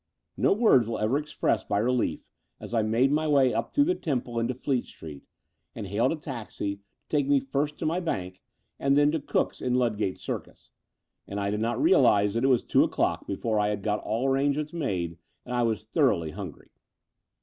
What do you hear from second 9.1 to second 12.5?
to Cook's in Ludgate Circus; and I did not realize that it